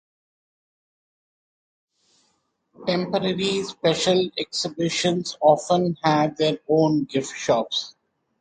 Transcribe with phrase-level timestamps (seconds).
[2.87, 7.93] Temporary special exhibitions often have their own gift shops.